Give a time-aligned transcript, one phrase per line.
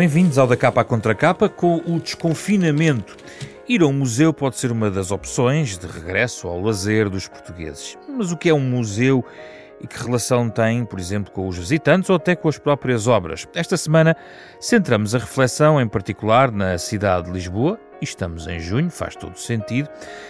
[0.00, 3.14] Bem-vindos ao Da Capa à Contra Capa com o desconfinamento.
[3.68, 7.98] Ir a um museu pode ser uma das opções de regresso ao lazer dos portugueses.
[8.08, 9.22] Mas o que é um museu
[9.78, 13.46] e que relação tem, por exemplo, com os visitantes ou até com as próprias obras?
[13.54, 14.16] Esta semana
[14.58, 19.38] centramos a reflexão em particular na cidade de Lisboa e estamos em junho, faz todo
[19.38, 19.88] sentido,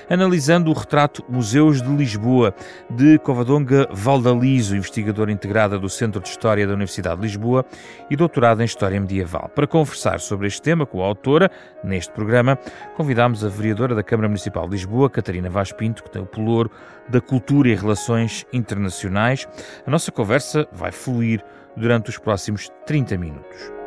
[0.09, 2.55] analisando o retrato Museus de Lisboa
[2.91, 7.65] de Covadonga Valdalizo, investigadora integrada do Centro de História da Universidade de Lisboa
[8.11, 9.49] e doutorada em História Medieval.
[9.55, 11.51] Para conversar sobre este tema com a autora,
[11.85, 12.59] neste programa,
[12.97, 16.71] convidámos a vereadora da Câmara Municipal de Lisboa, Catarina Vaz Pinto, que tem o pelouro
[17.09, 19.47] da Cultura e Relações Internacionais.
[19.87, 21.45] A nossa conversa vai fluir
[21.77, 23.80] durante os próximos 30 minutos.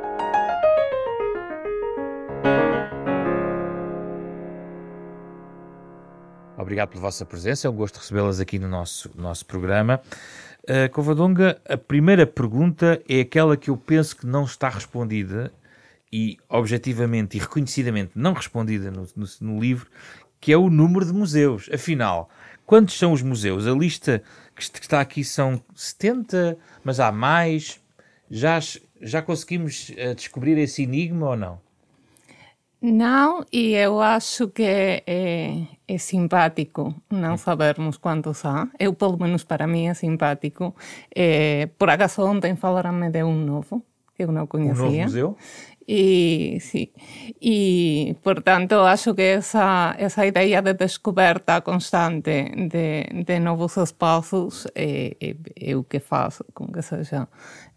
[6.57, 9.99] Obrigado pela vossa presença, é um gosto recebê-las aqui no nosso, nosso programa.
[10.63, 15.51] Uh, Covadonga, a primeira pergunta é aquela que eu penso que não está respondida
[16.11, 19.87] e objetivamente e reconhecidamente não respondida no, no, no livro,
[20.39, 21.69] que é o número de museus.
[21.73, 22.29] Afinal,
[22.67, 23.65] quantos são os museus?
[23.65, 24.21] A lista
[24.55, 27.81] que está aqui são 70, mas há mais.
[28.29, 28.59] Já,
[29.01, 31.62] já conseguimos uh, descobrir esse enigma ou não?
[32.85, 38.67] Não, e eu acho que é, é, simpático não sabermos quantos há.
[38.77, 40.75] Eu, pelo menos para mim, é simpático.
[41.15, 43.81] É, por acaso, ontem falaram-me de um novo,
[44.13, 44.83] que eu não conhecia.
[44.83, 45.37] Um novo museu?
[45.87, 46.93] E, sí.
[47.41, 55.15] e portanto, acho que essa, essa ideia de descoberta constante de, de novos espaços é,
[55.19, 57.27] é, é o que faz com que seja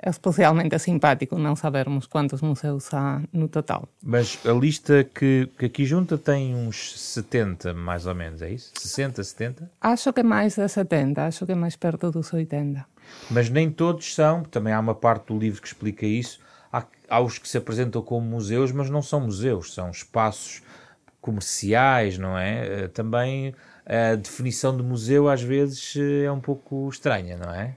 [0.05, 3.89] especialmente simpático não sabermos quantos museus há no total.
[4.03, 8.73] Mas a lista que, que aqui junta tem uns 70, mais ou menos, é isso?
[8.77, 9.71] 60, 70?
[9.81, 12.87] Acho que mais de 70, acho que mais perto dos 80.
[13.31, 16.41] Mas nem todos são, também há uma parte do livro que explica isso,
[17.09, 20.63] há os que se apresentam como museus, mas não são museus, são espaços
[21.21, 22.85] comerciais, não é?
[22.85, 23.55] Eh, também
[23.85, 27.75] a definição de museu às vezes eh, é um pouco estranha, não é?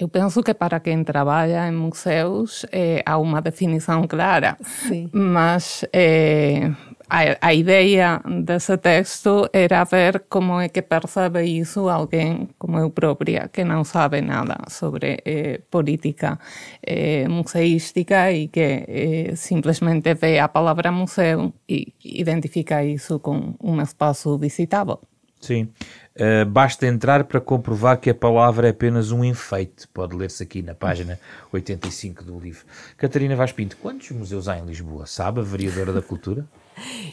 [0.00, 5.10] Eu penso que para quem trabalha em museus é, há uma definição clara, Sim.
[5.12, 6.70] mas é,
[7.08, 12.90] a, a ideia desse texto era ver como é que percebe isso alguém como eu
[12.90, 16.38] própria, que não sabe nada sobre eh, política
[16.82, 23.80] eh, museística e que eh, simplesmente vê a palavra museu e identifica isso com um
[23.80, 25.00] espaço visitável.
[25.40, 25.68] Sim.
[26.16, 29.86] Uh, basta entrar para comprovar que a palavra é apenas um enfeite.
[29.86, 31.18] Pode ler-se aqui na página
[31.52, 32.64] 85 do livro.
[32.96, 35.06] Catarina Vaz Pinto, quantos museus há em Lisboa?
[35.06, 36.44] Sabe, a vereadora da Cultura?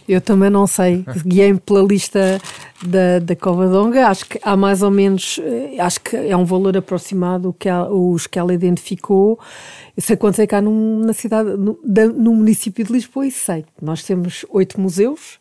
[0.07, 1.03] Eu também não sei.
[1.25, 2.39] Guiei-me pela lista
[2.83, 4.07] da, da Covadonga.
[4.07, 8.27] Acho que há mais ou menos, eh, acho que é um valor aproximado que os
[8.27, 9.39] que ela identificou.
[9.97, 13.31] Sei quantos é que há num, na cidade, no, da, no município de Lisboa e
[13.31, 13.65] sei.
[13.81, 15.39] Nós temos oito museus.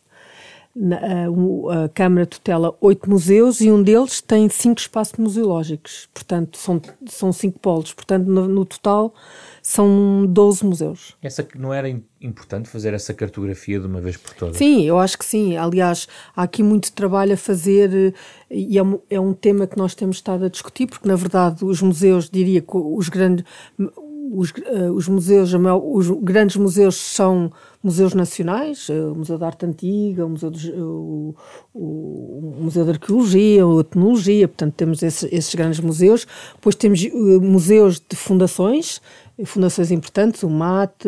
[0.76, 6.08] A, Câmara tutela oito museus e um deles tem cinco espaços museológicos.
[6.12, 7.92] Portanto, são, são cinco polos.
[7.92, 9.14] Portanto, no, no total
[9.62, 11.16] são 12 museus.
[11.22, 11.88] Essa não era
[12.20, 14.56] importante fazer essa cartografia de uma vez por todas?
[14.56, 15.56] Sim, eu acho que sim.
[15.56, 18.12] Aliás, há aqui muito trabalho a fazer eh,
[18.50, 21.64] e é um, é um tema que nós temos estado a discutir, porque na verdade
[21.64, 23.44] os museus, diria que os grandes
[24.34, 27.52] os, uh, os museus, os grandes museus são
[27.82, 31.34] museus nacionais, uh, o Museu da Arte Antiga, o Museu, de, uh, o,
[31.74, 36.26] o, Museu de Arqueologia, a Etnologia, portanto temos esses grandes museus.
[36.54, 37.00] Depois temos
[37.40, 39.00] museus de fundações,
[39.44, 41.06] fundações importantes, o MAT,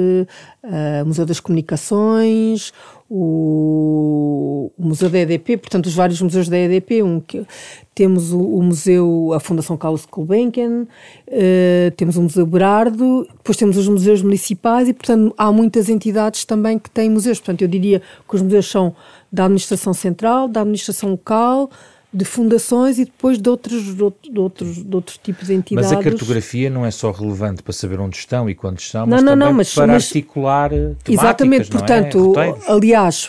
[1.03, 2.72] o Museu das Comunicações,
[3.09, 7.03] o, o, Museu da EDP, portanto, os vários museus da EDP.
[7.03, 7.47] Um, que,
[7.94, 10.82] temos o, o, Museu, a Fundação Carlos Gulbenkian,
[11.28, 16.44] uh, temos o Museu Berardo, depois temos os museus municipais e, portanto, há muitas entidades
[16.44, 17.38] também que têm museus.
[17.38, 18.94] Portanto, eu diria que os museus são
[19.32, 21.70] da administração central, da administração local,
[22.17, 25.91] de fundações e depois de outros, de outros, de outros tipos de entidades.
[25.91, 29.23] Mas a cartografia não é só relevante para saber onde estão e quando estão, mas
[29.23, 32.73] não, também não, mas, para mas, articular temáticas, Exatamente, portanto, é?
[32.73, 33.29] aliás,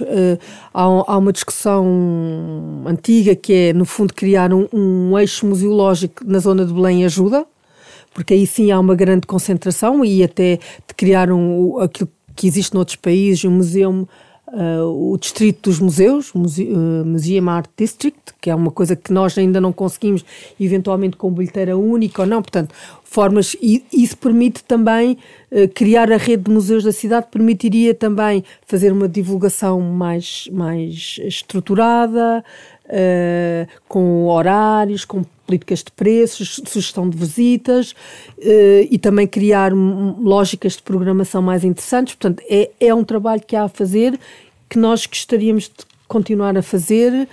[0.74, 1.86] há, há, uma discussão
[2.86, 7.46] antiga que é, no fundo, criar um, um eixo museológico na zona de Belém ajuda,
[8.14, 12.74] porque aí sim há uma grande concentração e até de criar um, aquilo que existe
[12.74, 14.08] noutros países, um museu
[14.50, 19.12] Uh, o distrito dos museus, Muse uh, Museum Art District, que é uma coisa que
[19.12, 20.24] nós ainda não conseguimos,
[20.58, 22.74] eventualmente com bilheteira única ou não, portanto,
[23.04, 25.18] formas, e isso permite também
[25.52, 31.20] uh, criar a rede de museus da cidade, permitiria também fazer uma divulgação mais, mais
[31.24, 32.42] estruturada,
[33.86, 40.84] com horários, com políticas de preços, sugestão de visitas uh, e também criar lógicas de
[40.84, 42.14] programação mais interessantes.
[42.14, 44.20] Portanto, é, é um trabalho que há a fazer
[44.70, 47.28] que nós gostaríamos de continuar a fazer.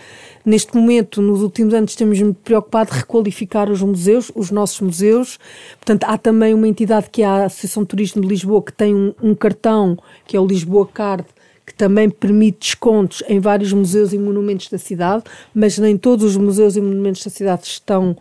[0.44, 5.38] Neste momento, nos últimos anos, temos-me preocupado de requalificar os museus, os nossos museus.
[5.76, 8.94] Portanto, há também uma entidade que é a Associação de Turismo de Lisboa, que tem
[8.94, 9.96] um, um cartão,
[10.26, 11.25] que é o Lisboa Card,
[11.66, 15.25] que também permite descontos em vários museus e monumentos da cidade,
[15.55, 18.16] mas nem todos os museus e monumentos da cidade estão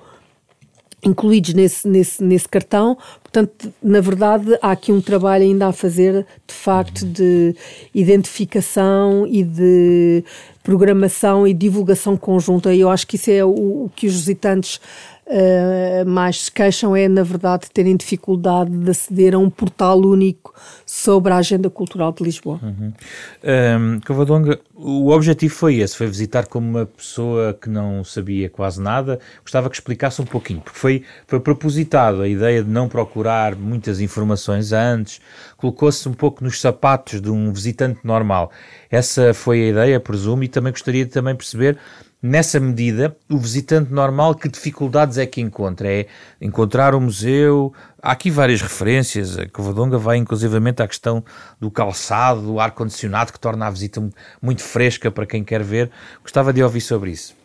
[1.04, 2.98] incluídos nesse, nesse, nesse cartão.
[3.34, 7.56] Portanto, na verdade, há aqui um trabalho ainda a fazer, de facto, de
[7.92, 10.24] identificação e de
[10.62, 12.72] programação e divulgação conjunta.
[12.72, 13.50] E eu acho que isso é o,
[13.86, 14.80] o que os visitantes
[15.28, 20.54] uh, mais se queixam é, na verdade, terem dificuldade de aceder a um portal único
[20.86, 22.60] sobre a agenda cultural de Lisboa.
[22.62, 22.94] Uhum.
[23.44, 28.82] Um, Cavadonga, o objetivo foi esse, foi visitar como uma pessoa que não sabia quase
[28.82, 29.20] nada.
[29.42, 33.23] Gostava que explicasse um pouquinho, porque foi, foi propositado a ideia de não procurar
[33.58, 35.22] muitas informações antes,
[35.58, 38.52] colocou-se um pouco nos sapatos de um visitante normal.
[38.90, 41.78] Essa foi a ideia, presumo, e também gostaria de também perceber
[42.26, 45.92] Nessa medida, o visitante normal, que dificuldades é que encontra?
[45.92, 46.08] É
[46.40, 47.74] encontrar o museu.
[48.02, 49.38] Há aqui várias referências.
[49.38, 51.22] A Covadonga vai inclusivamente à questão
[51.60, 54.02] do calçado, do ar-condicionado, que torna a visita
[54.42, 55.92] muito fresca para quem quer ver.
[56.22, 57.43] Gostava de ouvir sobre isso.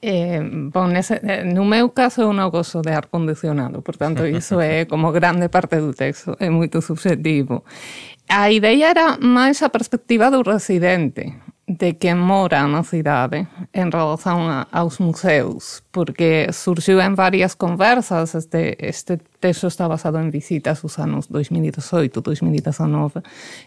[0.00, 0.40] Eh,
[0.70, 4.86] bom, nese, eh, no meu caso eu non gozo de ar condicionado, portanto iso é
[4.90, 7.66] como grande parte do texto, é moito subjetivo.
[8.30, 11.34] A ideia era máis a perspectiva do residente,
[11.68, 13.44] de quen mora na cidade
[13.76, 20.16] en relación a, aos museus, porque surgiu en varias conversas, este, este texto está basado
[20.16, 23.20] en visitas os anos 2018, 2019,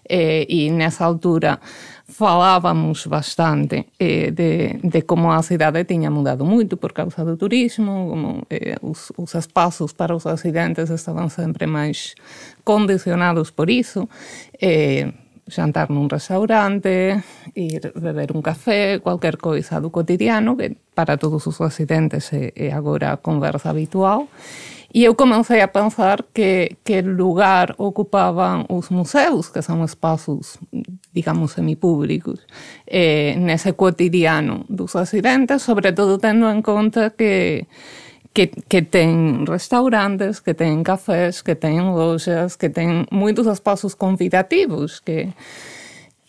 [0.10, 1.62] eh, e nessa altura
[2.10, 8.10] falábamos bastante eh, de, de como a cidade tiña mudado moito por causa do turismo,
[8.10, 12.18] como eh, os, os espaços para os residentes estaban sempre máis
[12.66, 15.14] condicionados por eh,
[15.48, 17.24] xantar nun restaurante,
[17.56, 22.70] ir beber un café, cualquier coisa do cotidiano, que para todos os residentes é, é
[22.72, 24.28] agora conversa habitual.
[24.94, 30.60] E eu comecei a pensar que, que lugar ocupaban os museus, que son espazos,
[31.16, 32.44] digamos, semipúblicos,
[32.86, 37.72] eh, nese cotidiano dos residentes, sobre todo tendo en conta que
[38.34, 45.02] que, que ten restaurantes, que ten cafés, que ten lojas, que ten moitos espaços convidativos
[45.02, 45.34] que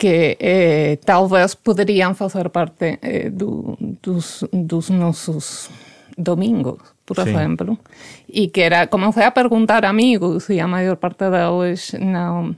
[0.02, 5.70] que eh, talvez poderiam fazer parte eh, do, dos, dos nossos
[6.18, 7.30] domingos, por Sim.
[7.30, 7.78] exemplo.
[8.26, 12.56] E que era, comecei a perguntar a amigos e a maior parte deles não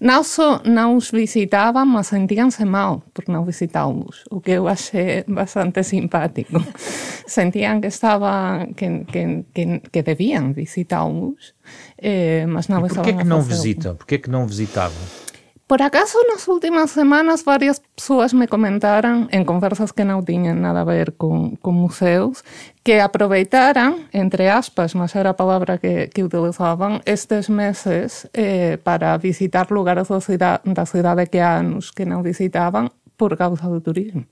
[0.00, 5.24] não só não os visitavam, mas sentiam-se mal por não visitá-los, o que eu achei
[5.26, 6.62] bastante simpático.
[7.26, 11.54] Sentiam que estavam, que, que, que, deviam visitá-los,
[11.98, 13.96] eh, mas não e estavam que não visitam?
[13.96, 15.25] Por que não visitavam?
[15.68, 20.82] Por acaso, nas últimas semanas, várias pessoas me comentaram, em conversas que não tinham nada
[20.82, 22.44] a ver com, com museus,
[22.84, 29.16] que aproveitaram, entre aspas, mas era a palavra que, que utilizavam, estes meses eh, para
[29.16, 33.80] visitar lugares da cidade, da cidade que há anos que não visitavam por causa do
[33.80, 34.24] turismo.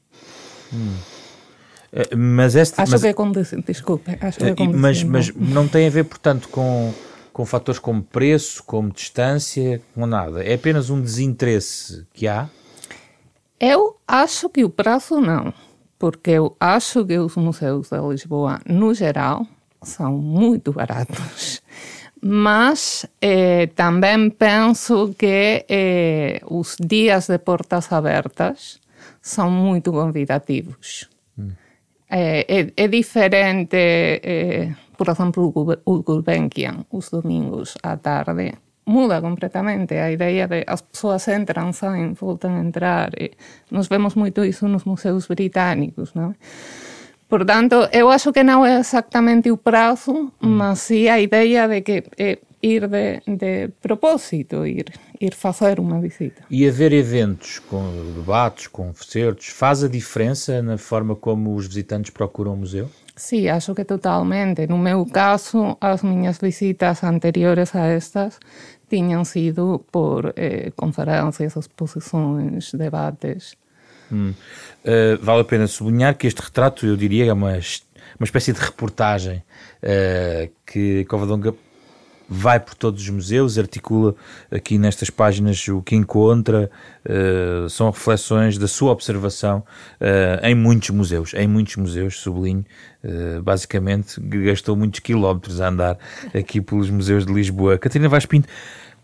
[0.73, 0.95] Hum.
[2.17, 3.33] Mas este, acho mas, que é com,
[3.67, 6.93] desculpe, acho que é com mas, mas não tem a ver, portanto, com
[7.35, 10.43] com fatores como preço, como distância, com nada.
[10.45, 12.49] É apenas um desinteresse que há?
[13.59, 15.53] Eu acho que o prazo não,
[15.99, 19.45] porque eu acho que os museus de Lisboa, no geral,
[19.83, 21.61] são muito baratos.
[22.23, 28.79] Mas eh, também penso que eh, os dias de portas abertas
[29.21, 31.11] são muito convidativos.
[32.15, 33.75] eh, é, é diferente,
[34.23, 38.55] eh, por exemplo, o Gulbenkian, os domingos á tarde,
[38.87, 43.11] muda completamente a ideia de as persoas entran, saen, voltan a entrar.
[43.19, 43.35] E
[43.75, 46.39] nos vemos moito iso nos museus británicos, non?
[47.27, 50.47] Por tanto, eu acho que non é exactamente o prazo, mm.
[50.47, 54.87] mas sí a ideia de que eh, ir de, de propósito, ir,
[55.21, 56.43] ir fazer uma visita.
[56.51, 62.55] E haver eventos com debates, concertos, faz a diferença na forma como os visitantes procuram
[62.55, 62.89] o museu?
[63.17, 64.67] Sí, acho que totalmente.
[64.67, 68.41] No meu caso, as miñas visitas anteriores a estas
[68.89, 73.57] tiñan sido por eh, conferencias, exposições, debates.
[74.13, 74.35] Hum.
[74.85, 78.61] Uh, vale a pena sublinhar que este retrato, eu diria, é uma, uma espécie de
[78.61, 79.43] reportagem
[79.83, 81.55] uh, que Covadonga
[82.29, 84.15] vai por todos os museus, articula
[84.51, 86.71] aqui nestas páginas o que encontra,
[87.05, 89.59] uh, são reflexões da sua observação
[90.01, 92.65] uh, em muitos museus, em muitos museus, sublinho,
[93.05, 95.99] uh, basicamente gastou muitos quilómetros a andar
[96.35, 97.79] aqui pelos museus de Lisboa.
[97.79, 98.49] Catarina Vaz Pinto,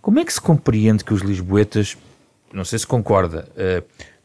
[0.00, 1.97] como é que se compreende que os lisboetas,
[2.53, 3.47] não sei se concorda,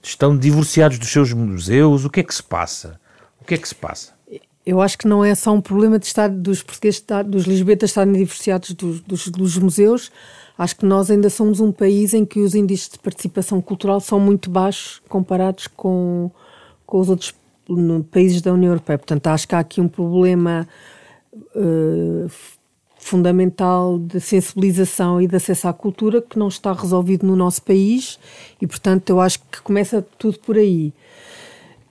[0.02, 2.06] estão divorciados dos seus museus?
[2.06, 3.00] O que é que se passa?
[3.42, 4.15] O que é que se passa?
[4.66, 8.14] Eu acho que não é só um problema de estar dos portugueses, dos lisboetas estarem
[8.14, 10.12] divorciados dos, dos, dos, museus.
[10.58, 14.20] Acho que nós ainda somos um país em que os índices de participação cultural são
[14.20, 16.32] muito baixos comparados com,
[16.86, 17.36] com os outros
[18.10, 18.98] países da União Europeia.
[18.98, 20.68] Portanto, acho que há aqui um problema
[21.56, 22.32] uh,
[22.98, 28.18] fundamental de sensibilização e de acesso à cultura que não está resolvido no nosso país
[28.60, 30.92] e, portanto, eu acho que começa tudo por aí.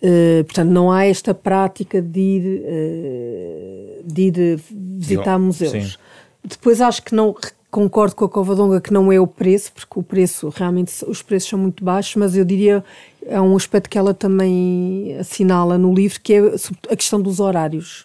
[0.04, 4.60] Uh, portanto, não há esta prática de ir, uh, de ir
[4.98, 5.98] visitar museus.
[6.44, 7.34] Depois acho que não
[7.70, 11.48] concordo com a Covadonga que não é o preço, porque o preço, realmente, os preços
[11.48, 12.84] são muito baixos, mas eu diria,
[13.24, 16.40] é um aspecto que ela também assinala no livro, que é
[16.90, 18.04] a questão dos horários.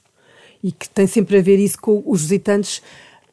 [0.63, 2.81] E que tem sempre a ver isso com os visitantes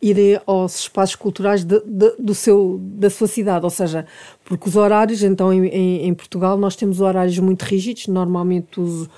[0.01, 4.07] irem aos espaços culturais de, de, do seu, da sua cidade, ou seja,
[4.45, 9.09] porque os horários, então em, em, em Portugal nós temos horários muito rígidos, normalmente os,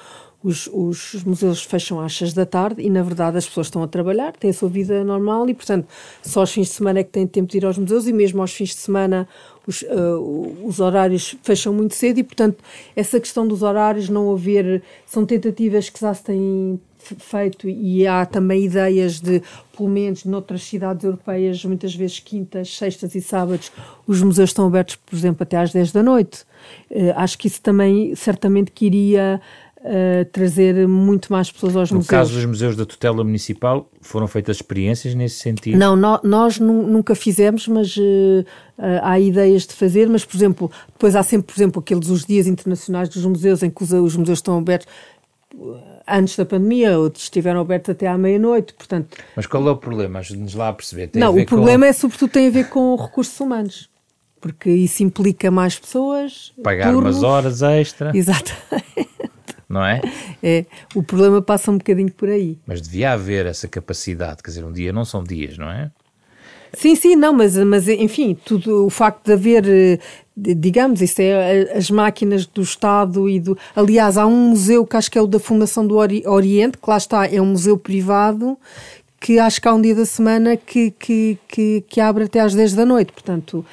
[0.42, 3.88] os, os, museus fecham às 6 da tarde e na verdade as pessoas estão a
[3.88, 5.88] trabalhar, têm a sua vida normal e portanto
[6.22, 8.40] só aos fins de semana é que têm tempo de ir aos museus e mesmo
[8.40, 9.28] aos fins de semana
[9.66, 12.62] os, uh, os horários fecham muito cedo e portanto
[12.94, 18.26] essa questão dos horários não haver, são tentativas que já se têm feito e há
[18.26, 19.42] também ideias de,
[19.76, 23.72] pelo menos noutras cidades europeias, muitas vezes quintas, sextas e sábados,
[24.06, 26.44] os museus estão abertos, por exemplo, até às 10 da noite.
[26.90, 29.40] Uh, acho que isso também certamente queria
[29.80, 32.12] uh, trazer muito mais pessoas aos no museus.
[32.12, 35.78] No caso dos museus da tutela municipal, foram feitas experiências nesse sentido?
[35.78, 38.44] Não, no, nós nunca fizemos, mas uh,
[39.02, 42.46] há ideias de fazer, mas, por exemplo, depois há sempre, por exemplo, aqueles os dias
[42.46, 44.86] internacionais dos museus em que os, os museus estão abertos
[46.06, 49.16] antes da pandemia, outros estiveram abertos até à meia-noite, portanto...
[49.34, 50.18] Mas qual é o problema?
[50.18, 51.08] Ajude-nos lá a perceber.
[51.08, 51.90] Tem não, a o problema com...
[51.90, 53.88] é sobretudo tem a ver com recursos humanos,
[54.40, 56.52] porque isso implica mais pessoas...
[56.62, 57.16] Pagar turnos.
[57.16, 58.12] umas horas extra.
[58.14, 59.08] Exatamente.
[59.68, 60.00] Não é?
[60.42, 62.58] É, o problema passa um bocadinho por aí.
[62.66, 65.90] Mas devia haver essa capacidade, quer dizer, um dia não são dias, não é?
[66.72, 69.98] Sim, sim, não, mas, mas enfim, tudo, o facto de haver, eh,
[70.36, 73.56] digamos, isso é as máquinas do Estado e do.
[73.74, 76.96] Aliás, há um museu que acho que é o da Fundação do Oriente, que lá
[76.96, 78.56] está, é um museu privado,
[79.20, 82.54] que acho que há um dia da semana que, que, que, que abre até às
[82.54, 83.12] 10 da noite.
[83.12, 83.64] Portanto,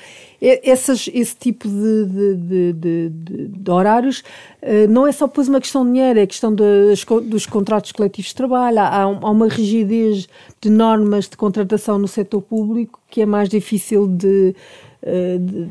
[0.42, 3.10] essas, esse tipo de, de, de,
[3.50, 4.24] de, horários
[4.62, 8.36] eh, não é só depois uma questão de dinheiro, é questão dos contratos coletivos de
[8.36, 8.80] trabalho.
[8.80, 10.28] Há, há uma rigidez
[10.62, 14.54] de normas de contratação no setor público que é mais difícil de,
[15.02, 15.70] eh, de,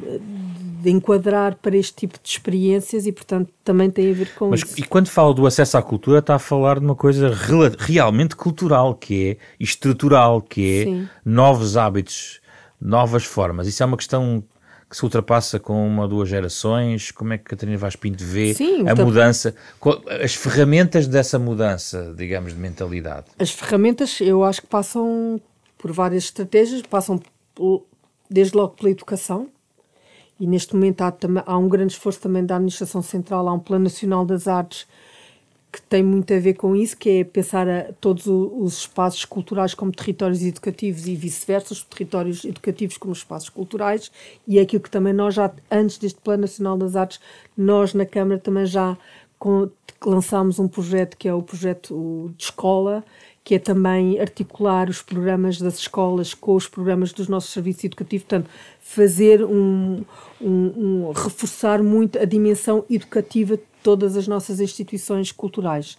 [0.82, 4.60] de, enquadrar para este tipo de experiências e, portanto, também tem a ver com Mas,
[4.60, 4.80] isso.
[4.80, 7.34] E quando fala do acesso à cultura, está a falar de uma coisa
[7.76, 11.08] realmente cultural, que é estrutural, que é Sim.
[11.24, 12.40] novos hábitos,
[12.80, 13.66] novas formas.
[13.66, 14.42] Isso é uma questão
[14.94, 17.10] que se ultrapassa com uma ou duas gerações?
[17.10, 19.52] Como é que Catarina Vaz Pinto vê Sim, a mudança,
[20.22, 23.26] as ferramentas dessa mudança, digamos, de mentalidade?
[23.36, 25.40] As ferramentas, eu acho que passam
[25.76, 27.20] por várias estratégias, passam
[28.30, 29.48] desde logo pela educação,
[30.38, 31.12] e neste momento há,
[31.44, 34.86] há um grande esforço também da Administração Central, há um Plano Nacional das Artes
[35.74, 37.66] que tem muito a ver com isso, que é pensar
[38.00, 44.08] todos os espaços culturais como territórios educativos e vice-versa, os territórios educativos como espaços culturais,
[44.46, 47.18] e é aquilo que também nós já, antes deste Plano Nacional das Artes,
[47.56, 48.96] nós na Câmara também já
[50.06, 53.04] lançámos um projeto que é o projeto de escola,
[53.42, 58.26] que é também articular os programas das escolas com os programas dos nossos serviços educativos,
[58.28, 58.48] portanto,
[58.80, 60.04] fazer um,
[60.40, 65.96] um, um reforçar muito a dimensão educativa todas as nossas instituições culturais.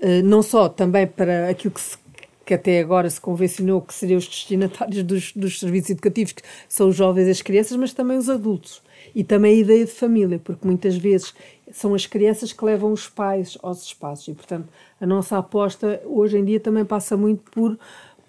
[0.00, 1.96] Uh, não só também para aquilo que, se,
[2.44, 6.88] que, até agora se convencionou que seriam os destinatários dos, dos serviços educativos, que são
[6.88, 8.82] os jovens e as crianças, mas também os adultos.
[9.14, 11.34] E também a ideia de família, porque muitas vezes
[11.70, 14.28] são as crianças que levam os pais aos espaços.
[14.28, 14.68] E, portanto,
[15.00, 17.78] a nossa aposta hoje em dia também passa muito por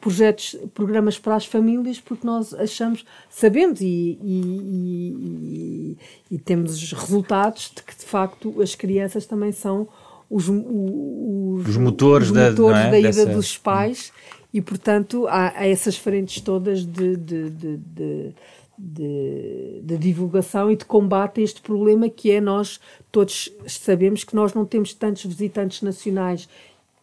[0.04, 5.98] projetos, programas para as famílias, porque nós achamos, sabemos e, e,
[6.30, 9.88] e, e temos resultados de que de facto as crianças também são
[10.30, 12.50] os, os, os motores, os motores da,
[12.92, 13.26] da ida Dessa...
[13.28, 14.12] dos pais
[14.54, 18.36] e portanto há, há essas frentes todas de, de, de, de
[18.76, 22.80] de, de, divulgação e de combate a este problema que é nós
[23.12, 26.50] todos sabemos que nós não temos tantos visitantes nacionais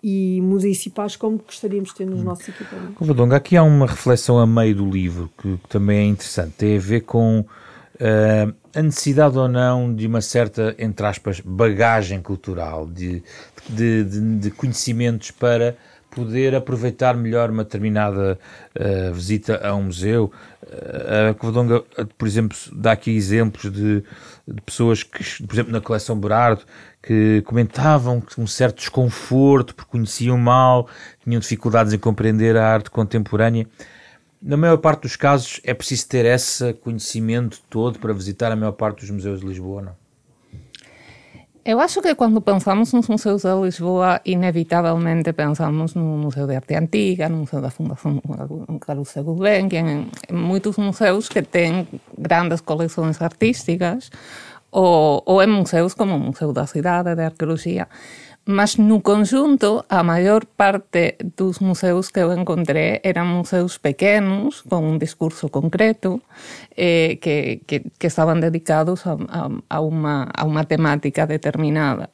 [0.03, 2.97] e municipais como gostaríamos de ter nos nossos equipamentos.
[2.97, 6.77] Covadonga, aqui há uma reflexão a meio do livro que, que também é interessante, tem
[6.77, 12.87] a ver com uh, a necessidade ou não de uma certa, entre aspas, bagagem cultural,
[12.87, 13.23] de,
[13.69, 15.77] de, de, de conhecimentos para
[16.11, 18.39] poder aproveitar melhor uma determinada
[18.79, 20.33] uh, visita a um museu.
[20.63, 21.85] Uh, a Covadonga,
[22.19, 24.03] por exemplo, dá aqui exemplos de,
[24.47, 26.63] de, pessoas que, por exemplo, na coleção Berardo,
[27.03, 30.89] que comentavam um certo desconforto porque conheciam mal,
[31.25, 33.67] tinham dificuldades em compreender a arte contemporânea.
[34.43, 38.73] Na maior parte dos casos é preciso ter esse conhecimento todo para visitar a maior
[38.73, 40.00] parte dos museus de Lisboa, não?
[41.63, 46.75] Eu acho que quando pensamos nos museos de Lisboa, inevitavelmente pensamos no Museu de Arte
[46.75, 48.19] Antiga, no Museu da Fundação
[48.81, 51.87] Calouste Gulbenkian, em muitos museus que têm
[52.17, 54.11] grandes coleções artísticas,
[54.71, 57.89] ou, ou em museus como o Museu da Cidade de Arqueologia.
[58.47, 64.81] Mas no conjunto, a maior parte dos museus que eu encontrei eram museus pequenos, com
[64.81, 66.21] um discurso concreto,
[66.77, 68.09] eh, que, que, que,
[68.41, 72.09] dedicados a, a, a, uma, a uma temática determinada.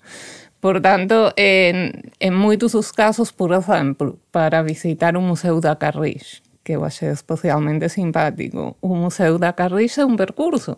[0.60, 6.72] Portanto, em, em muitos dos casos, por exemplo, para visitar o Museu da Carris, que
[6.72, 10.76] eu achei especialmente simpático, o Museu da Carris é um percurso.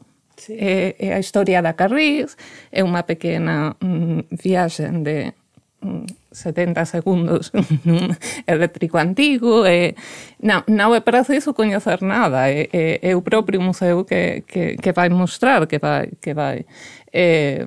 [0.49, 2.37] É, é eh, eh, a historia da Carris,
[2.71, 5.35] é unha pequena mm, viaxe de
[5.83, 7.51] mm, 70 segundos
[7.89, 8.15] nun
[8.47, 9.99] eléctrico antigo e
[10.45, 14.93] non, non é preciso coñecer nada é, é, é o propio museo que, que, que
[14.95, 16.63] vai mostrar que vai, que vai
[17.11, 17.67] é,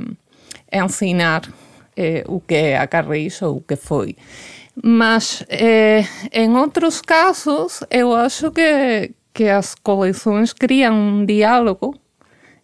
[0.71, 1.43] ensinar
[1.97, 4.15] é, o que é a Carris ou o que foi.
[4.81, 11.99] Mas eh, en outros casos eu acho que, que as coleções criam un diálogo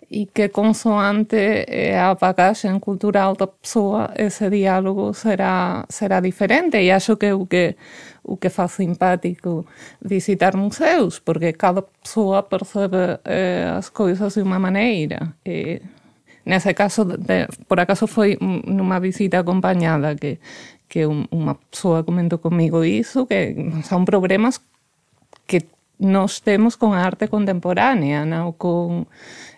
[0.10, 6.78] e que consoante eh, a bagagem cultural da pessoa esse diálogo será será diferente.
[6.78, 7.76] E acho que o que
[8.24, 9.66] o que faz simpático
[10.02, 15.34] visitar museus porque cada pessoa percebe eh, as coisas de uma maneira.
[15.46, 15.82] E
[16.46, 20.40] nesse caso de, por acaso foi numa visita acompanhada que
[20.90, 24.62] que uma pessoa comentou comigo isso que são problemas
[25.46, 25.66] que
[26.00, 29.06] nós temos com a arte contemporânea não com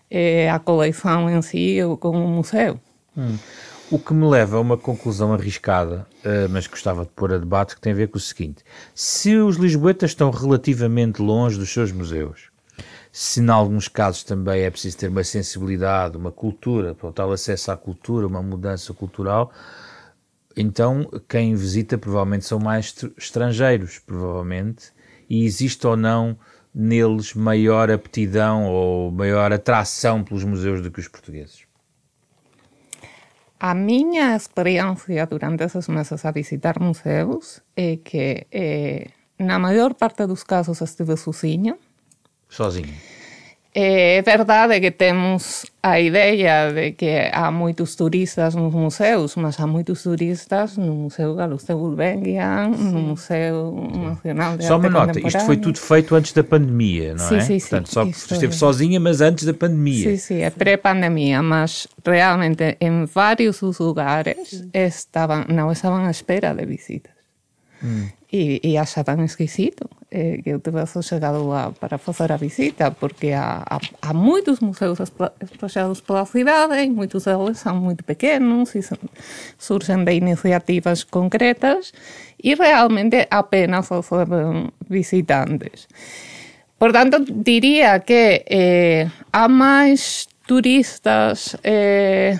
[0.10, 2.80] é a coleção em si com o museu.
[3.18, 3.38] Hum.
[3.92, 7.74] O que me leva a uma conclusão arriscada, uh, mas gostava de pôr a debate,
[7.74, 11.92] que tem a ver com o seguinte: se os lisboetas estão relativamente longe dos seus
[11.92, 12.52] museus,
[13.12, 17.32] se em alguns casos também é preciso ter uma sensibilidade, uma cultura, para o tal
[17.32, 19.52] acesso à cultura, uma mudança cultural,
[20.56, 24.92] então quem visita provavelmente são mais estrangeiros, provavelmente,
[25.28, 26.38] e existe ou não
[26.74, 31.68] neles maior aptidão ou maior atração pelos museus do que os portugueses?
[33.60, 40.26] A minha experiência durante esses meses a visitar museus é que, eh, na maior parte
[40.26, 41.78] dos casos, estive sozinha.
[42.48, 42.96] Sozinha?
[43.74, 49.66] É verdade que temos a ideia de que há muitos turistas nos museus, mas há
[49.66, 55.40] muitos turistas no Museu Calouste Gulbenkian, no Museu Nacional de Só Arte uma nota, isto
[55.46, 57.42] foi tudo feito antes da pandemia, não sim, é?
[57.42, 57.94] Sim, Portanto, sim.
[57.94, 58.58] só Isto esteve é.
[58.58, 60.10] sozinha, mas antes da pandemia.
[60.12, 66.66] Sim, sim, é pré-pandemia, mas realmente em vários lugares estavam, não estavam à espera de
[66.66, 67.19] visitas.
[67.82, 68.32] mm.
[68.32, 72.38] e, e axa tan exquisito eh, que eu te vezo chegado a, para facer a
[72.38, 78.04] visita porque há, há, há moitos museos espallados pola cidade e moitos deles son moito
[78.04, 79.00] pequenos e son,
[79.58, 81.94] surgen de iniciativas concretas
[82.42, 85.88] e realmente apenas oferecen visitantes.
[86.80, 92.40] Por tanto, diría que eh, há máis turistas eh,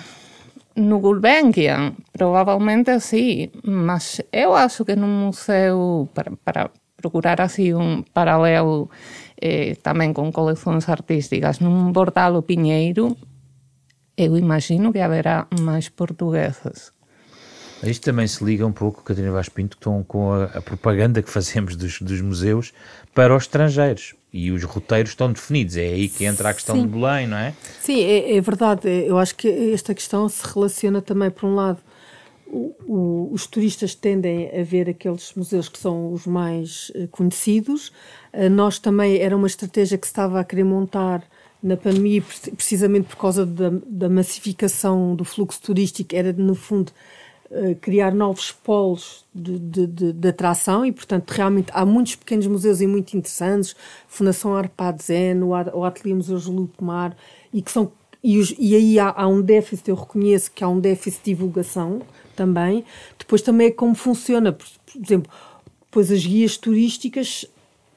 [0.76, 8.02] no Gulbenkian, provavelmente sim, mas eu acho que no museu, para, para procurar assim um
[8.02, 8.90] paralelo
[9.40, 13.16] eh, também com coleções artísticas, num Bordalo Pinheiro,
[14.16, 16.92] eu imagino que haverá mais portugueses.
[17.82, 21.74] Isto também se liga um pouco, Catarina Vaz Pinto, com a, a propaganda que fazemos
[21.74, 22.74] dos, dos, museus
[23.14, 24.14] para os estrangeiros.
[24.32, 25.76] E os roteiros estão definidos.
[25.76, 26.82] É aí que entra a questão Sim.
[26.82, 27.54] de Belém, não é?
[27.80, 28.88] Sim, é, é, verdade.
[28.88, 31.78] Eu acho que esta questão se relaciona também, por um lado,
[32.46, 37.88] o, o, os turistas tendem a ver aqueles museus que são os mais uh, conhecidos.
[38.32, 41.22] Uh, nós também, era uma estratégia que se estava a querer montar
[41.62, 42.22] na pandemia,
[42.56, 46.90] precisamente por causa da, da massificação do fluxo turístico, era, no fundo,
[47.80, 52.80] criar novos polos de, de, de, de, atração e, portanto, realmente há muitos pequenos museus
[52.80, 53.74] e muito interessantes,
[54.06, 57.16] Fundação Arpad Zen, o, Ateliê Museus de Lutomar,
[57.52, 57.90] e que são
[58.22, 61.30] e, os, e aí há, há, um déficit, eu reconheço que há um déficit de
[61.32, 62.02] divulgação
[62.36, 62.84] também.
[63.18, 65.32] Depois também é como funciona, por, por exemplo,
[65.90, 67.46] pois as guias turísticas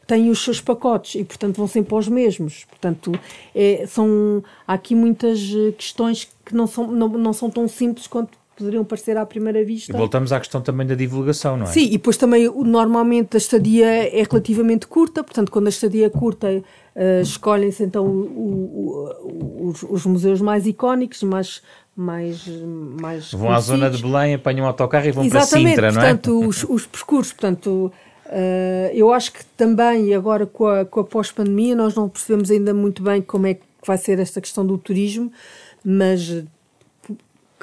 [0.07, 2.65] têm os seus pacotes e, portanto, vão sempre aos mesmos.
[2.65, 3.11] Portanto,
[3.53, 8.07] é, são, há aqui muitas eh, questões que não são, não, não são tão simples
[8.07, 9.91] quanto poderiam parecer à primeira vista.
[9.91, 11.69] E voltamos à questão também da divulgação, não é?
[11.69, 16.09] Sim, e depois também normalmente a estadia é relativamente curta, portanto, quando a estadia é
[16.09, 21.61] curta, uh, escolhem-se então o, o, os, os, museus mais icónicos, mais.
[21.95, 22.47] mais,
[23.01, 26.01] mais vão à zona de Belém, apanham um autocarro e vão Exatamente, para Sintra, não
[26.01, 26.13] é?
[26.13, 27.91] Portanto, os, os percursos, portanto.
[28.25, 32.73] Uh, eu acho que também, agora com a, com a pós-pandemia, nós não percebemos ainda
[32.73, 35.31] muito bem como é que vai ser esta questão do turismo,
[35.85, 36.43] mas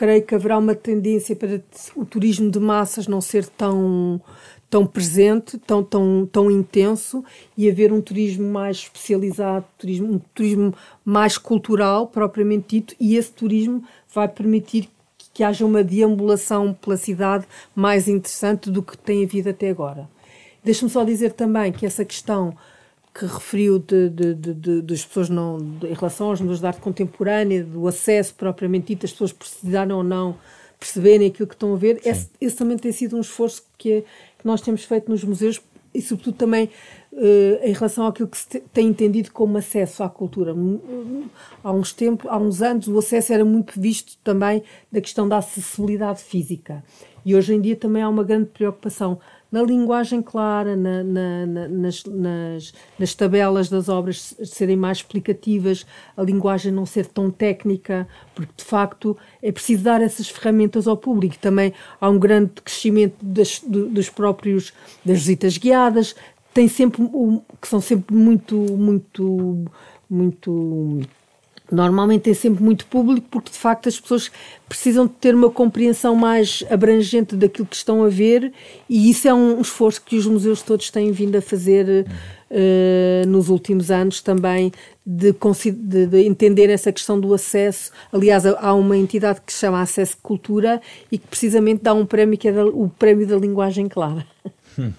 [0.00, 1.60] creio que haverá uma tendência para
[1.94, 4.18] o turismo de massas não ser tão
[4.70, 7.22] tão presente, tão, tão, tão intenso
[7.54, 10.72] e haver um turismo mais especializado, turismo, um turismo
[11.04, 13.82] mais cultural, propriamente dito, e esse turismo
[14.14, 14.88] vai permitir
[15.34, 20.08] que haja uma deambulação pela cidade mais interessante do que tem havido até agora.
[20.64, 22.56] Deixa-me só dizer também que essa questão
[23.14, 27.64] que referiu de, de, de, das pessoas não, em relação aos museus de arte contemporânea,
[27.64, 30.36] do acesso propriamente dito, as pessoas precisarem ou não
[30.78, 34.00] perceberem aquilo que estão a ver, esse, esse, também tem sido um esforço que, é,
[34.00, 35.60] que nós temos feito nos museus
[35.92, 36.70] e sobretudo também
[37.12, 40.54] uh, em relação àquilo que se tem entendido como acesso à cultura.
[41.62, 45.38] Há uns tempos, há uns anos, o acesso era muito visto também da questão da
[45.38, 46.82] acessibilidade física.
[47.24, 49.18] E hoje em dia também há uma grande preocupação
[49.50, 55.84] na linguagem clara, na, na, na, nas, nas, nas, tabelas das obras serem mais explicativas,
[56.16, 60.96] a linguagem não ser tão técnica, porque de facto é preciso dar essas ferramentas ao
[60.96, 61.36] público.
[61.38, 64.72] Também há um grande crescimento das, dos próprios
[65.04, 66.14] das visitas guiadas,
[66.54, 67.02] tem sempre
[67.60, 69.64] que são sempre muito muito
[70.08, 71.00] muito
[71.70, 74.30] normalmente é sempre muito público porque de facto as pessoas
[74.68, 78.52] precisam de ter uma compreensão mais abrangente daquilo que estão a ver
[78.88, 82.06] e isso é um esforço que os museus todos têm vindo a fazer
[82.50, 84.72] uh, nos últimos anos também
[85.06, 87.90] de, de, de, entender essa questão do acesso.
[88.12, 90.80] Aliás, há uma entidade que se chama Acesso Cultura
[91.10, 94.24] e que precisamente dá um prémio que é o Prémio da Linguagem Clara.
[94.80, 94.92] Hum.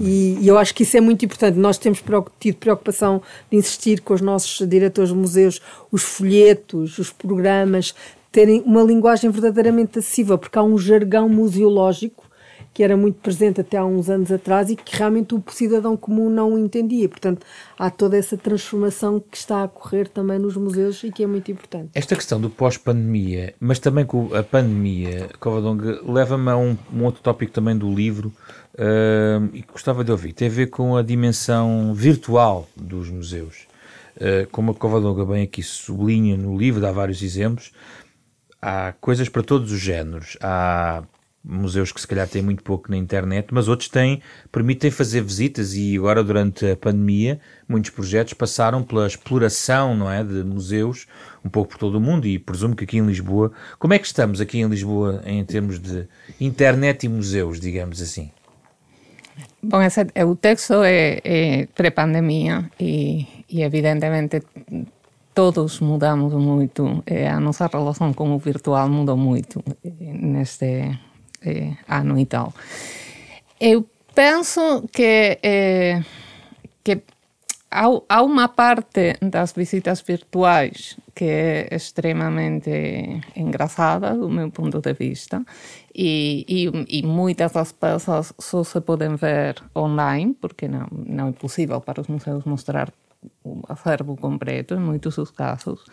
[0.00, 1.58] E, e, eu acho que isso é muito importante.
[1.58, 2.02] Nós temos
[2.38, 7.94] tido preocupação de insistir com os nossos diretores de museus, os folhetos, os programas,
[8.30, 12.24] terem uma linguagem verdadeiramente acessível, porque há um jargão museológico
[12.74, 16.28] que era muito presente até há uns anos atrás e que realmente o cidadão comum
[16.28, 17.08] não entendia.
[17.08, 17.46] Portanto,
[17.78, 21.52] há toda essa transformação que está a ocorrer também nos museus e que é muito
[21.52, 21.90] importante.
[21.94, 27.22] Esta questão do pós-pandemia, mas também com a pandemia, Covadong, leva-me a um, um, outro
[27.22, 28.32] tópico também do livro
[28.74, 30.32] uh, e que gostava de ouvir.
[30.32, 33.66] Tem a ver com a dimensão virtual dos museus.
[34.16, 37.72] Uh, como a Covadonga bem aqui sublinha no livro, dá vários exemplos,
[38.60, 40.36] há coisas para todos os géneros.
[40.40, 41.02] Há
[41.44, 45.74] museus que se calhar têm muito pouco na internet, mas outros têm, permitem fazer visitas
[45.74, 51.06] e agora durante a pandemia muitos projetos passaram pela exploração, não é, de museus
[51.44, 54.06] um pouco por todo o mundo e presumo que aqui em Lisboa, como é que
[54.06, 56.08] estamos aqui em Lisboa em termos de
[56.40, 58.30] internet e museus, digamos assim?
[59.62, 64.42] Bom, esse, o texto é, é pré-pandemia e, e evidentemente
[65.34, 69.62] todos mudamos muito, a nossa relação com o virtual mudou muito
[70.00, 70.96] neste
[71.44, 72.54] eh, ano e tal.
[73.60, 76.02] Eu penso que, eh,
[76.84, 77.02] que
[77.74, 82.70] há, há uma parte das visitas virtuais que é extremamente
[83.34, 85.44] engraçada do meu ponto de vista
[85.94, 91.32] e, e, e, muitas das peças só se podem ver online porque não, não é
[91.32, 92.92] possível para os museus mostrar
[93.42, 95.84] o acervo completo em muitos dos casos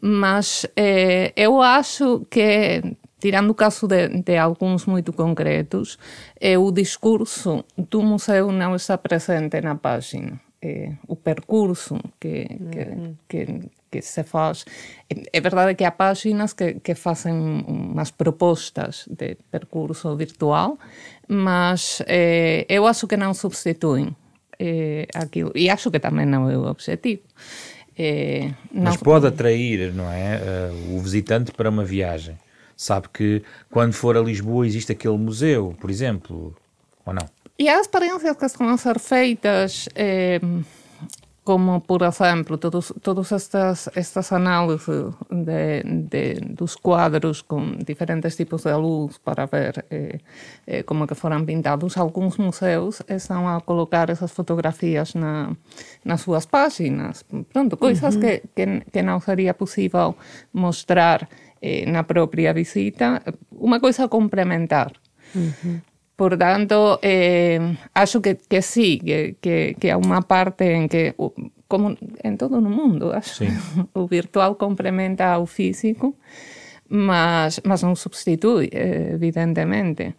[0.00, 2.82] mas eh, eu acho que
[3.20, 5.98] tirando o caso de, de alguns muito concretos,
[6.40, 10.40] é o discurso do museu não está presente na página.
[10.62, 13.16] É, o percurso que, que, uhum.
[13.26, 14.66] que, que, se faz.
[15.08, 20.78] É, é verdade que há páginas que, que fazem umas propostas de percurso virtual,
[21.26, 24.14] mas é, eu acho que não substituem
[24.58, 25.50] é, aquilo.
[25.54, 27.22] E acho que também não é o objetivo.
[27.96, 28.84] É, não...
[28.84, 32.36] Mas pode atrair, não é, uh, o visitante para uma viagem
[32.80, 36.56] sabe que quando for a Lisboa existe aquele museu, por exemplo,
[37.04, 37.28] ou não?
[37.60, 40.40] E as experiências que estão a ser feitas, eh,
[41.44, 48.62] como, por exemplo, todos, todas estas, estas análises de, de, dos quadros com diferentes tipos
[48.62, 50.20] de luz para ver eh,
[50.66, 55.54] eh, como que foram pintados, alguns museus estão a colocar essas fotografias na,
[56.02, 57.26] nas suas páginas.
[57.52, 58.22] Pronto, coisas uhum.
[58.22, 60.16] que, que, que não seria possível
[60.50, 61.28] mostrar
[61.60, 64.92] eh, na própria visita, uma coisa complementar.
[65.34, 65.89] Uhum.
[66.20, 67.58] Portanto, eh,
[67.94, 71.14] acho que, que sí, que, que, que há uma parte em que,
[71.66, 73.44] como em todo o mundo, acho,
[73.94, 76.14] o virtual complementa ao físico,
[76.90, 80.14] mas, mas não substitui, evidentemente.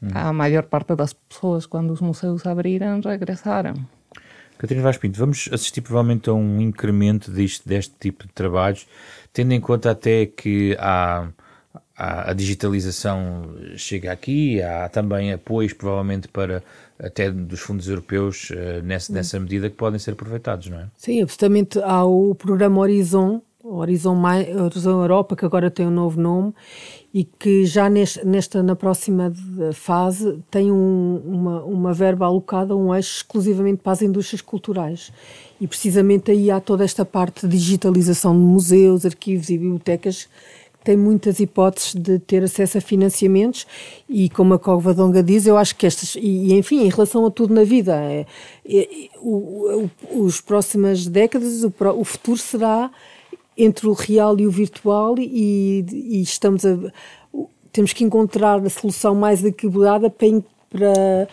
[0.00, 0.10] Hum.
[0.14, 3.74] A maior parte das pessoas, quando os museus abriram, regressaram.
[4.56, 8.86] Catarina Vaz Pinto, vamos assistir provavelmente a um incremento deste, deste tipo de trabalhos,
[9.32, 11.26] tendo em conta até que há
[12.00, 16.62] a, digitalização chega aqui, há também apoios provavelmente para
[16.98, 20.86] até dos fundos europeus uh, nessa, nessa medida que podem ser aproveitados, não é?
[20.96, 21.78] Sim, absolutamente.
[21.82, 24.16] Há o programa Horizon, Horizon,
[24.64, 26.54] Horizon Europa, que agora tem um novo nome
[27.12, 29.32] e que já nesta, nesta na próxima
[29.74, 35.12] fase tem um, uma, uma verba alocada, um eixo exclusivamente para as indústrias culturais.
[35.60, 40.28] E precisamente aí há toda esta parte de digitalização de museus, arquivos e bibliotecas
[40.82, 43.66] tem muitas hipóteses de ter acesso a financiamentos
[44.08, 47.52] e como a Covadonga diz, eu acho que estas, e, enfim, em relação a tudo
[47.54, 48.26] na vida, é,
[48.66, 48.88] é,
[49.18, 52.90] o, o, os próximas décadas, o, o, futuro será
[53.56, 56.76] entre o real e o virtual e, e estamos a,
[57.72, 60.28] temos que encontrar a solução mais equilibrada para,
[60.70, 61.28] para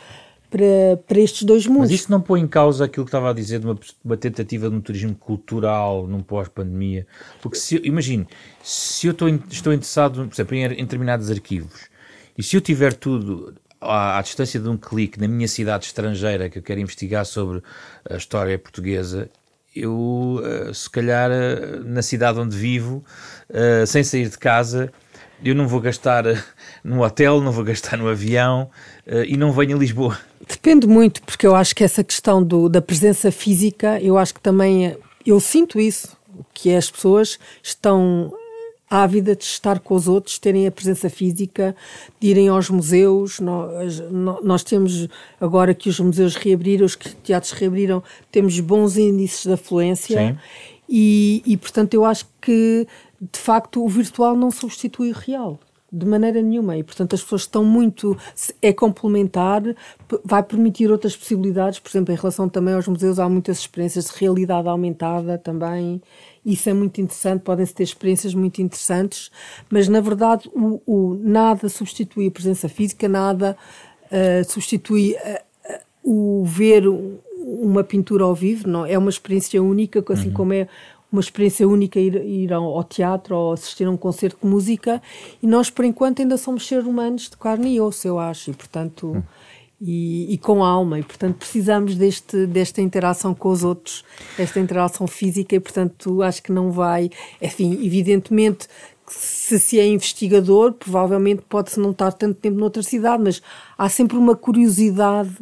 [0.50, 1.90] para, para estes dois mundos.
[1.90, 4.70] Mas isso não põe em causa aquilo que estava a dizer de uma, uma tentativa
[4.70, 7.06] de um turismo cultural num pós-pandemia?
[7.42, 8.28] Porque se, imagine,
[8.64, 11.88] se eu estou, estou interessado, por exemplo, em, em determinados arquivos,
[12.38, 16.50] e se eu tiver tudo à, à, distância de um clique na minha cidade estrangeira
[16.50, 17.62] que eu quero investigar sobre
[18.10, 19.30] a história portuguesa,
[19.76, 23.04] eu, uh, se calhar, uh, na cidade onde vivo,
[23.50, 24.92] uh, sem sair de casa,
[25.44, 26.24] eu não vou gastar
[26.84, 28.70] no hotel, não vou gastar no avião
[29.28, 30.18] e não venho a Lisboa.
[30.48, 34.42] Depende muito, porque eu acho que essa questão do, da presença física, eu acho que
[34.42, 34.96] também,
[35.26, 36.16] eu sinto isso,
[36.54, 38.34] que as pessoas estão
[38.90, 41.76] ávida de estar com os outros, terem a presença física,
[42.20, 43.40] de irem aos museus.
[43.40, 44.02] Nós,
[44.44, 45.08] nós temos,
[45.40, 50.40] agora que os museus reabriram, os teatros reabriram, temos bons índices de afluência.
[50.90, 52.88] E, e, portanto, eu acho que,
[53.20, 55.60] de facto, o virtual não substitui o real
[55.92, 56.78] de maneira nenhuma.
[56.78, 58.18] E, portanto, as pessoas estão muito.
[58.62, 59.64] É complementar,
[60.24, 61.80] vai permitir outras possibilidades.
[61.80, 66.02] Por exemplo, em relação também aos museus, há muitas experiências de realidade aumentada também.
[66.46, 69.30] Isso é muito interessante, podem-se ter experiências muito interessantes,
[69.70, 73.58] mas na verdade o, o nada substitui a presença física, nada
[74.06, 80.30] uh, substitui uh, o ver uma pintura ao vivo, não é uma experiência única, assim
[80.30, 80.34] uhum.
[80.34, 80.70] como é
[81.12, 85.02] uma experiência única ir, ir ao, teatro ou assistir a um concerto de música
[85.42, 88.54] e nós por enquanto ainda somos seres humanos de carne e osso, eu acho, e
[88.54, 89.24] portanto hum.
[89.80, 94.04] e, e, com alma, e portanto precisamos deste, desta interação com os outros,
[94.38, 97.10] esta interação física e portanto acho que não vai,
[97.42, 98.68] enfim, evidentemente
[99.08, 103.42] se se é investigador, provavelmente pode-se não estar tanto tempo noutra cidade, mas
[103.78, 105.38] há sempre uma curiosidade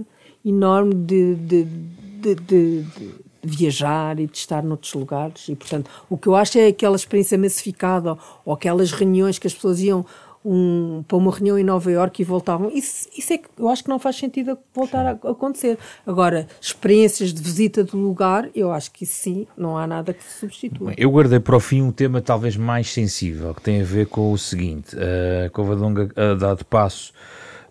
[0.46, 5.48] enorme de, de, de, de viajar e de estar noutros lugares.
[5.50, 9.54] E, portanto, o que eu acho é aquela experiência massificada ou aquelas reuniões que as
[9.54, 10.06] pessoas iam
[10.46, 12.70] um, para uma reunião em Nova Iorque e voltavam.
[12.72, 15.78] Isso, isso é que eu acho que não faz sentido voltar a, acontecer.
[16.06, 20.24] Agora, experiências de visita do lugar, eu acho que isso sim, não há nada que
[20.24, 20.94] se substitua.
[20.96, 24.32] eu guardei para o fim um tema talvez mais sensível, que tem a ver com
[24.32, 27.12] o seguinte: a Covadonga, a dado passo,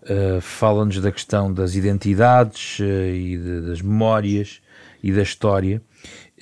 [0.03, 4.61] uh, fala-nos da questão das identidades uh, e de, das memórias
[5.05, 5.79] e da história,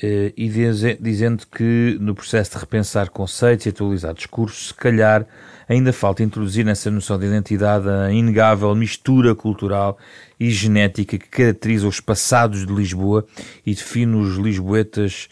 [0.02, 0.49] eh, e
[0.97, 5.28] dizendo que no processo de repensar conceitos e atualizar discursos, se calhar
[5.67, 9.97] ainda falta introduzir nessa noção de identidade a inegável mistura cultural
[10.39, 13.26] e genética que caracteriza os passados de Lisboa
[13.65, 15.28] e define os lisboetas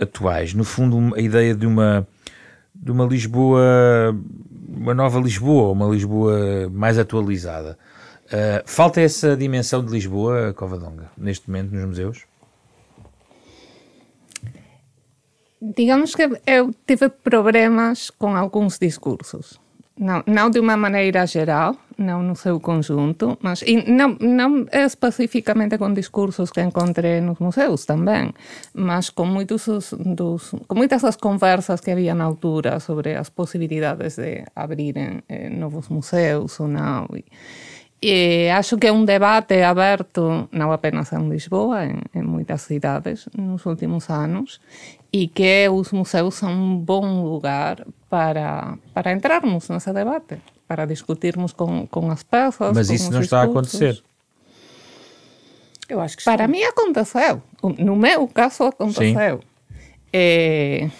[0.00, 0.54] atuais.
[0.54, 2.06] No fundo, a ideia de uma,
[2.72, 4.16] de uma Lisboa,
[4.68, 7.76] uma nova Lisboa, uma Lisboa mais atualizada.
[8.26, 12.35] Uh, falta essa dimensão de Lisboa, Covadonga, neste momento nos museus?
[15.74, 19.58] Digamos que eu tive problemas com alguns discursos.
[19.98, 25.78] Não, não de uma maneira geral, não no seu conjunto, mas e não, não especificamente
[25.78, 28.30] com discursos que encontrei nos museus também,
[28.74, 34.16] mas com, muitos dos, com muitas das conversas que havia na altura sobre as possibilidades
[34.16, 37.08] de abrirem eh, novos museus ou não.
[37.16, 37.24] E,
[38.02, 43.26] E acho que é um debate aberto não apenas em Lisboa, em, em muitas cidades
[43.34, 44.60] nos últimos anos,
[45.16, 50.36] e que os museus são um bom lugar para, para entrarmos nesse debate,
[50.68, 52.76] para discutirmos com, com as pessoas.
[52.76, 54.02] Mas isso não está a acontecer.
[55.88, 56.48] Eu acho que Para está.
[56.48, 57.42] mim aconteceu.
[57.78, 59.40] No meu caso aconteceu.
[60.12, 60.90] É,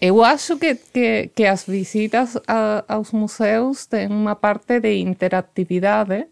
[0.00, 6.26] eu acho que, que, que as visitas a, aos museus têm uma parte de interatividade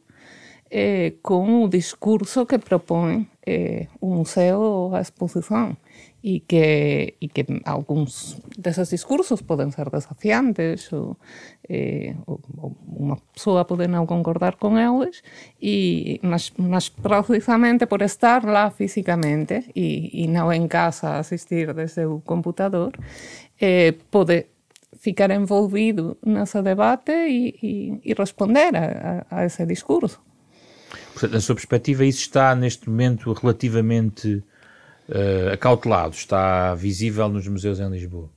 [0.70, 5.76] eh, com o discurso que propõe Øh, eh, o museu ou a exposición
[6.22, 11.20] e que, e que algúns deses discursos poden ser desafiantes ou,
[11.68, 15.20] eh, ou, ou unha persoa pode non concordar con eles
[15.60, 22.08] e mas, mas precisamente por estar lá físicamente e, e non en casa asistir desde
[22.08, 22.96] o computador
[23.60, 24.48] eh, pode
[24.96, 30.24] ficar envolvido nese debate e, e, e responder a, a, a ese discurso.
[31.12, 34.42] Portanto, na sua perspectiva, isso está neste momento relativamente
[35.08, 38.30] uh, acautelado, está visível nos museus em Lisboa?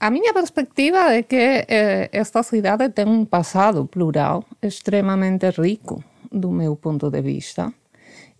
[0.00, 6.52] A minha perspectiva é que eh, esta cidade tem um passado plural extremamente rico, do
[6.52, 7.74] meu ponto de vista.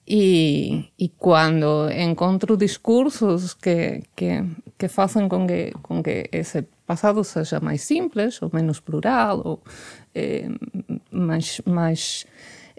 [0.06, 4.44] E, e quando encontro discursos que, que,
[4.78, 9.62] que fazem com que, com que esse passado seja mais simples, ou menos plural, ou
[10.14, 10.48] eh,
[11.10, 12.24] mais, mais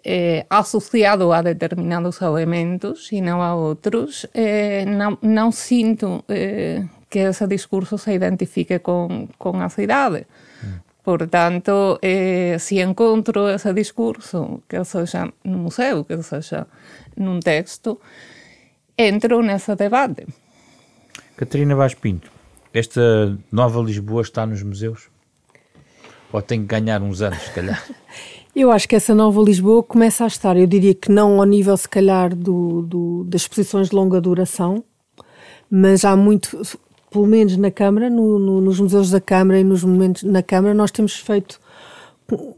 [0.03, 7.19] eh, asociado a determinados elementos e não a outros, eh, não, não sinto eh, que
[7.19, 10.25] esse discurso se identifique com, com a cidade.
[11.03, 16.67] Portanto, eh, se encontro esse discurso, que seja no museu, que seja
[17.17, 17.99] num texto,
[18.97, 20.27] entro nesse debate.
[21.35, 22.29] Catarina Vaz Pinto,
[22.73, 25.09] esta nova Lisboa está nos museus?
[26.31, 27.83] Ou tem que ganhar uns anos, se calhar?
[28.59, 31.77] Eu acho que essa nova Lisboa começa a estar, eu diria que não ao nível,
[31.77, 34.83] se calhar, do, do das exposições de longa duração,
[35.71, 36.61] mas há muito,
[37.09, 40.73] pelo menos na Câmara, no, no, nos museus da Câmara e nos monumentos na Câmara,
[40.73, 41.57] nós temos feito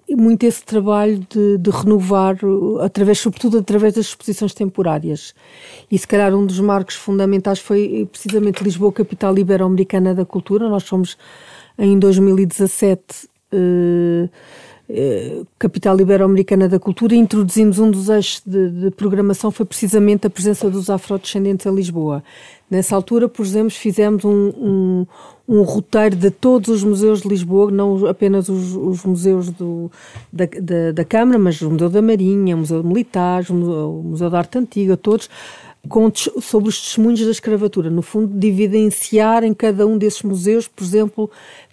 [0.09, 2.35] muito esse trabalho de, de, renovar,
[2.79, 5.35] através, sobretudo através das exposições temporárias.
[5.91, 10.67] E se calhar um dos marcos fundamentais foi precisamente Lisboa, capital ibero-americana da cultura.
[10.67, 11.15] Nós fomos
[11.77, 13.29] em 2017.
[13.51, 14.29] Eh, eh,
[15.57, 20.69] capital Ibero-Americana da Cultura, introduzimos um dos eixos de, de, programação foi precisamente a presença
[20.69, 22.23] dos afrodescendentes em Lisboa.
[22.69, 25.07] Nessa altura, por exemplo, fizemos um, um,
[25.47, 29.91] um roteiro de todos os museus de Lisboa, não apenas os, os museus do,
[30.31, 34.03] da, da, da, Câmara, mas o Museu da Marinha, o Museu Militar, o Museu, o
[34.03, 35.29] Museu da Arte Antiga, todos,
[35.87, 37.89] com, sobre os testemunhos da escravatura.
[37.89, 41.29] No fundo, de evidenciar em cada um desses museus, por exemplo,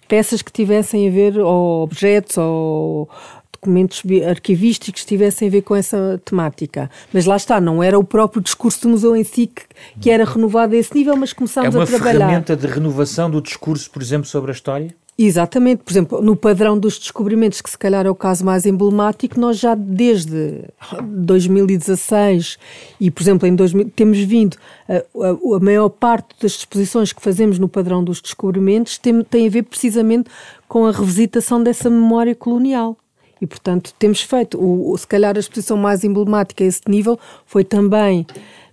[0.07, 3.09] peças que tivessem a ver, ou objetos, ou
[3.51, 6.89] documentos arquivísticos que tivessem a ver com essa temática.
[7.13, 9.63] Mas lá está, não era o próprio discurso do museu em si que,
[9.99, 12.09] que era renovado a esse nível, mas começámos a trabalhar.
[12.09, 14.95] É uma ferramenta de renovação do discurso, por exemplo, sobre a história?
[15.21, 19.37] Exatamente, por exemplo, no padrão dos descobrimentos, que se calhar é o caso mais emblemático,
[19.37, 20.63] nós já desde
[21.03, 22.57] 2016
[23.01, 24.55] e, por exemplo, em 2000, temos vindo,
[24.87, 29.49] a, a, maior parte das exposições que fazemos no padrão dos descobrimentos tem, tem a
[29.49, 30.29] ver precisamente
[30.69, 32.95] com a revisitação dessa memória colonial.
[33.41, 37.65] E, portanto, temos feito, o, se calhar a exposição mais emblemática a esse nível foi
[37.65, 38.25] também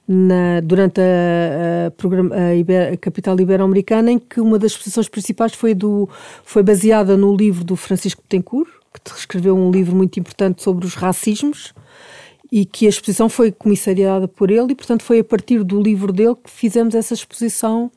[0.07, 5.53] na, durante a, a, a, Iber, a capital ibero-americana, em que uma das exposições principais
[5.55, 6.09] foi, do,
[6.45, 10.95] foi baseada no livro do Francisco Betancourt, que escreveu um livro muito importante sobre os
[10.95, 11.75] racismos,
[12.51, 16.13] e que a exposição foi comissariada por ele, e portanto foi a partir do livro
[16.13, 17.91] dele que fizemos essa exposição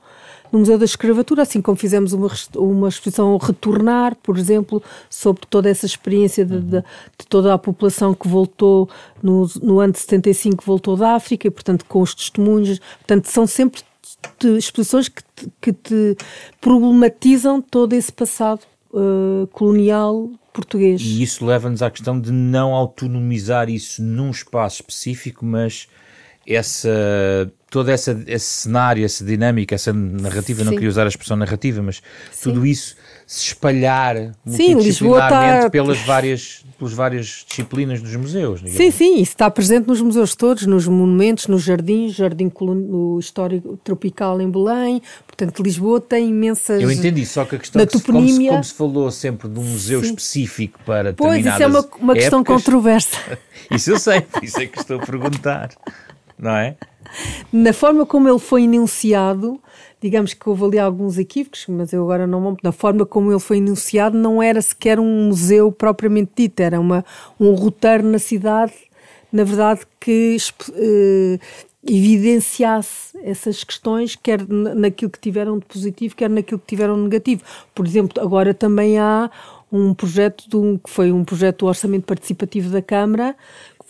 [0.51, 5.69] no Museu da Escravatura, assim como fizemos uma, uma exposição Retornar, por exemplo, sobre toda
[5.69, 8.89] essa experiência de, de, de toda a população que voltou
[9.21, 13.45] no, no ano de 75, voltou da África, e portanto com os testemunhos, portanto são
[13.45, 13.81] sempre
[14.57, 16.17] exposições que te, que te
[16.59, 21.01] problematizam todo esse passado uh, colonial português.
[21.01, 25.87] E isso leva-nos à questão de não autonomizar isso num espaço específico, mas
[26.45, 30.65] essa todo essa, esse cenário, essa dinâmica, essa narrativa, Sim.
[30.65, 32.01] não queria usar a expressão narrativa, mas
[32.31, 32.51] Sim.
[32.51, 32.95] tudo isso
[33.27, 35.69] se espalhar multidisciplinarmente está...
[35.69, 38.59] pelas, várias, pelas várias disciplinas dos museus.
[38.59, 38.77] Digamos.
[38.77, 43.77] Sim, sim, isso está presente nos museus todos, nos monumentos, nos jardins, Jardim no Histórico
[43.83, 46.81] Tropical em Belém, portanto Lisboa tem imensas...
[46.81, 49.63] Eu entendi, só que a questão, que como, se, como se falou sempre de um
[49.63, 50.07] museu sim.
[50.07, 53.17] específico para pois, determinadas Pois, isso é uma, uma questão controversa.
[53.69, 55.69] isso eu sei, isso é que estou a perguntar.
[56.35, 56.75] não é?
[57.51, 59.59] Na forma como ele foi enunciado,
[60.01, 63.57] digamos que houve ali alguns equívocos, mas eu agora não Na forma como ele foi
[63.57, 67.03] enunciado, não era sequer um museu propriamente dito, era uma,
[67.39, 68.73] um roteiro na cidade,
[69.31, 70.37] na verdade, que
[70.73, 71.39] eh,
[71.85, 77.43] evidenciasse essas questões, quer naquilo que tiveram de positivo, quer naquilo que tiveram de negativo.
[77.73, 79.29] Por exemplo, agora também há
[79.71, 83.35] um projeto de um, que foi um projeto do Orçamento Participativo da Câmara,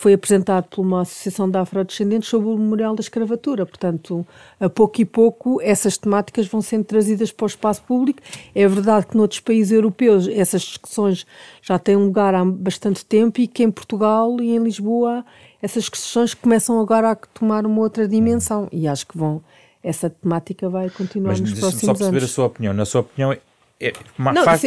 [0.00, 3.66] foi apresentado por uma associação de afrodescendentes sobre o Memorial da Escravatura.
[3.66, 4.26] Portanto,
[4.58, 8.18] a pouco e pouco essas temáticas vão sendo trazidas para o espaço público.
[8.54, 11.26] É verdade que noutros países europeus essas discussões
[11.60, 15.22] já têm lugar há bastante tempo e que em Portugal e em Lisboa
[15.60, 19.42] essas questões começam agora a tomar uma outra dimensão e acho que vão
[19.84, 22.24] essa temática vai continuar Mas, nos próximos só perceber anos.
[22.30, 22.72] a sua opinião.
[22.72, 23.36] Na sua opinião,
[23.78, 24.62] é, Não, faz.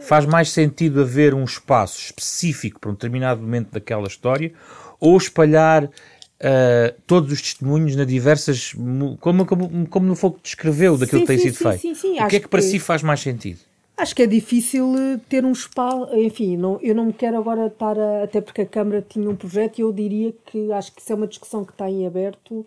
[0.00, 4.52] Faz mais sentido haver um espaço específico para um determinado momento daquela história
[5.00, 5.90] ou espalhar uh,
[7.06, 8.74] todos os testemunhos na diversas.
[9.20, 11.80] como, como, como no fogo descreveu daquilo sim, que tem sim, sido sim, feito?
[11.80, 13.60] Sim, sim, o que é que para si faz mais sentido?
[13.96, 17.66] Acho que é difícil eh, ter um espaço, enfim, não, eu não me quero agora
[17.66, 21.02] estar a, até porque a Câmara tinha um projeto e eu diria que acho que
[21.02, 22.64] isso é uma discussão que está em aberto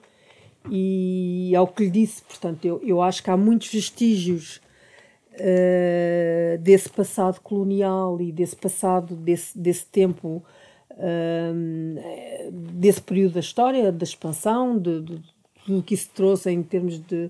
[0.69, 4.59] e ao que lhe disse, portanto, eu, eu acho que há muitos vestígios
[5.33, 10.43] uh, desse passado colonial e desse passado, desse, desse tempo,
[10.91, 15.21] uh, desse período da história, da expansão, de, de,
[15.65, 17.29] tudo que isso trouxe em termos de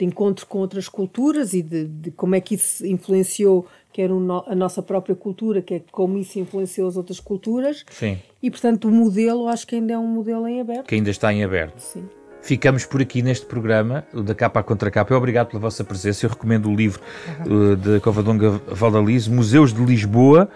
[0.00, 4.54] de encontro com outras culturas e de, de como é que isso influenciou quer a
[4.54, 7.84] nossa própria cultura, que é como isso influenciou as outras culturas.
[7.90, 8.18] Sim.
[8.42, 10.86] E, portanto, o modelo, acho que ainda é um modelo em aberto.
[10.86, 11.78] Que ainda está em aberto.
[11.78, 12.08] Sim.
[12.42, 15.14] Ficamos por aqui neste programa, o da capa à contra capa.
[15.14, 16.26] Obrigado pela vossa presença.
[16.26, 17.00] Eu recomendo o livro
[17.46, 20.48] uh, de Covadonga Valdalize, Museus de Lisboa,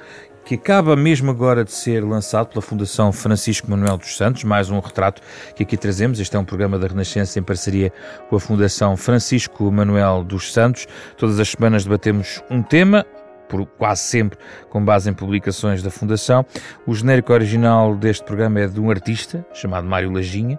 [0.44, 4.78] que acaba mesmo agora de ser lançado pela Fundação Francisco Manuel dos Santos, mais um
[4.78, 5.22] retrato
[5.56, 6.20] que aqui trazemos.
[6.20, 7.92] Este é um programa da Renascença em parceria
[8.28, 10.86] com a Fundação Francisco Manuel dos Santos.
[11.16, 13.06] Todas as semanas debatemos um tema,
[13.48, 14.38] por quase sempre
[14.70, 16.44] com base em publicações da Fundação.
[16.86, 20.58] O genérico original deste programa é de um artista chamado Mário Lajinha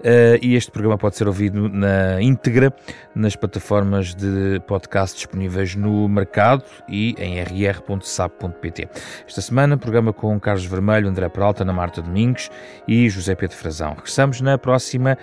[0.00, 2.72] uh, e este programa pode ser ouvido na íntegra
[3.14, 8.88] nas plataformas de podcast disponíveis no mercado e em rr.sap.pt.
[9.26, 12.50] Esta semana, programa com Carlos Vermelho, André Peralta, Ana Marta Domingos
[12.86, 13.90] e José Pedro Frazão.
[13.90, 15.16] Regressamos na próxima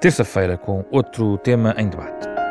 [0.00, 2.41] terça-feira com outro tema em debate.